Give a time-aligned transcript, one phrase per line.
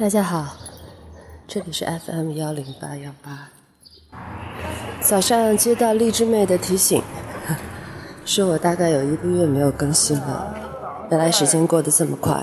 [0.00, 0.56] 大家好，
[1.46, 3.50] 这里是 FM 幺零八幺八。
[5.02, 7.02] 早上接到荔枝妹的提醒，
[8.24, 10.56] 说我大概有一个月没有更新了。
[11.10, 12.42] 原来时间过得这么快。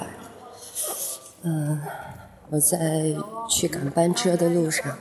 [1.42, 1.82] 嗯，
[2.52, 3.16] 我在
[3.50, 4.96] 去赶班车的路上，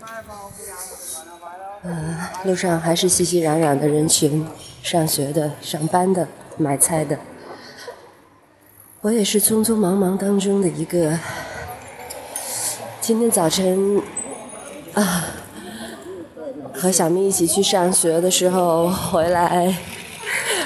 [1.85, 2.17] 嗯，
[2.47, 4.47] 路上还是熙熙攘攘的人群，
[4.83, 6.27] 上学的、上班的、
[6.57, 7.19] 买菜的。
[9.03, 11.19] 我也是匆匆忙忙当中的一个。
[13.07, 14.03] 今天早晨，
[14.93, 15.27] 啊，
[16.75, 19.79] 和小咪一起去上学的时候回来，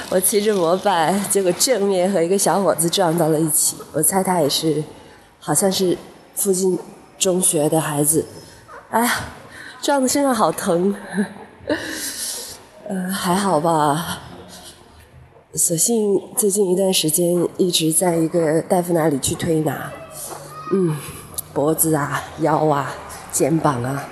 [0.09, 3.75] 我骑着摩拜，结果正面和一个小伙子撞到了一起。
[3.93, 4.83] 我猜他也是，
[5.37, 5.95] 好像是
[6.33, 6.79] 附近
[7.19, 8.25] 中学的孩子。
[8.89, 9.11] 哎呀，
[9.79, 10.95] 撞的身上好疼，
[12.87, 14.23] 呃，还好吧。
[15.53, 19.91] 所幸最近一段时间一直在一个大夫那里去推拿，
[20.73, 20.97] 嗯。
[21.53, 22.93] 脖子啊，腰啊，
[23.31, 24.03] 肩膀啊，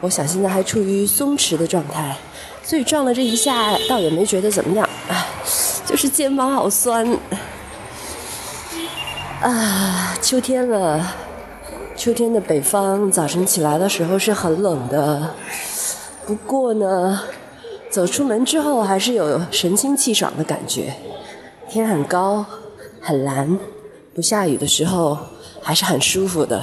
[0.00, 2.16] 我想现在还处于松弛的状态，
[2.62, 4.88] 所以撞了这一下，倒也没觉得怎么样，
[5.86, 7.06] 就是肩膀好酸。
[9.40, 11.14] 啊，秋天了，
[11.96, 15.34] 秋天的北方早晨起来的时候是很冷的，
[16.26, 17.20] 不过呢，
[17.90, 20.94] 走出门之后还是有神清气爽的感觉，
[21.68, 22.44] 天很高，
[23.00, 23.58] 很蓝，
[24.14, 25.16] 不下雨的时候。
[25.64, 26.62] 还是很舒服的，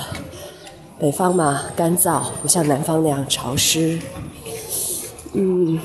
[1.00, 4.00] 北方嘛，干燥，不像南方那样潮湿。
[5.34, 5.80] 嗯，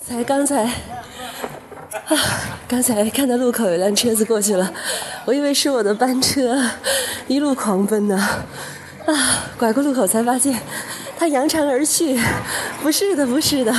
[0.00, 2.16] 才刚才，啊，
[2.68, 4.72] 刚才看到路口有辆车子过去了，
[5.24, 6.70] 我以为是我的班车，
[7.26, 8.16] 一路狂奔呢，
[9.04, 9.12] 啊，
[9.58, 10.60] 拐过路口才发现，
[11.18, 12.16] 他扬长而去，
[12.80, 13.74] 不是的，不是的，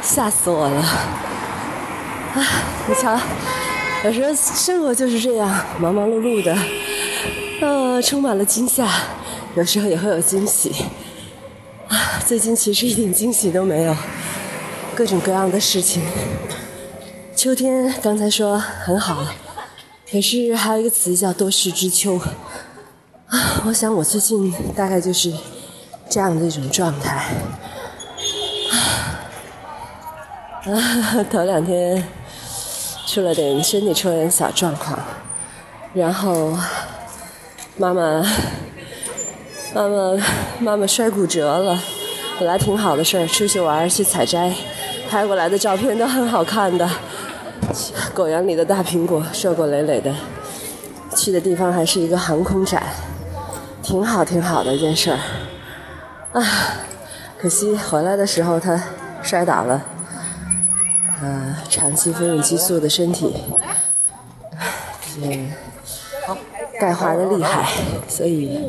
[0.00, 2.46] 吓死我了，啊，
[2.88, 3.20] 你瞧。
[4.04, 5.48] 有时候生活就是这样，
[5.80, 6.56] 忙忙碌碌的，
[7.60, 8.88] 呃，充满了惊吓，
[9.56, 10.72] 有时候也会有惊喜。
[11.88, 13.96] 啊，最近其实一点惊喜都没有，
[14.94, 16.02] 各种各样的事情。
[17.34, 19.26] 秋天刚才说很好，
[20.10, 22.20] 可是还有一个词叫多事之秋。
[23.26, 25.32] 啊，我想我最近大概就是
[26.08, 27.34] 这样的一种状态。
[30.64, 32.06] 啊，头两天。
[33.06, 34.98] 出了点身体出了点小状况，
[35.94, 36.58] 然后
[37.76, 38.20] 妈妈
[39.72, 40.26] 妈妈
[40.58, 41.78] 妈妈摔骨折了，
[42.38, 44.52] 本来挺好的事儿，出去玩去采摘，
[45.08, 46.90] 拍过来的照片都很好看的，
[48.12, 50.12] 果园里的大苹果，硕果累累的，
[51.14, 52.82] 去的地方还是一个航空展，
[53.82, 55.18] 挺好挺好的一件事儿，
[56.32, 56.44] 啊，
[57.38, 58.82] 可惜回来的时候他
[59.22, 59.80] 摔倒了。
[61.22, 63.34] 呃，长期服用激素的身体，
[65.20, 65.50] 也
[66.78, 67.66] 钙化的厉害，
[68.06, 68.60] 所以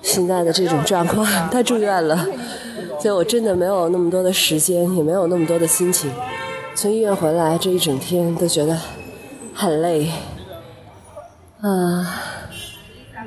[0.00, 2.26] 现在的这种状况，他住院了，
[2.98, 6.10] 所以我真的没有那么多的时间，也没有那么多的心情。
[6.74, 8.78] 从医院回来这一整天都觉得
[9.54, 10.10] 很累，
[11.60, 12.22] 啊，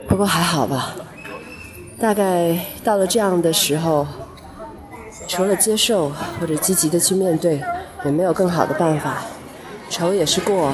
[0.08, 0.96] 不过还好吧。
[2.00, 4.06] 大概到了这样的时候，
[5.28, 7.62] 除了接受或者积极的去面对。
[8.06, 9.24] 也没有更好的办法，
[9.90, 10.72] 愁也是过，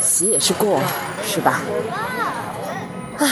[0.00, 0.80] 喜也是过，
[1.22, 1.60] 是吧？
[3.18, 3.26] 啊，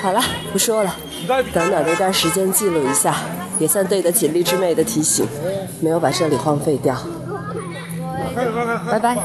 [0.00, 0.22] 好了，
[0.52, 0.96] 不说了，
[1.26, 3.16] 短短的一段时间记录一下，
[3.58, 5.26] 也算对得起荔枝妹的提醒，
[5.80, 6.96] 没有把这里荒废掉。
[8.88, 9.18] 拜拜。